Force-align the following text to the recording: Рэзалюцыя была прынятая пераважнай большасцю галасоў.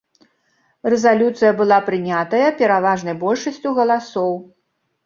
Рэзалюцыя 0.93 1.51
была 1.61 1.79
прынятая 1.91 2.49
пераважнай 2.63 3.21
большасцю 3.27 3.79
галасоў. 3.83 4.33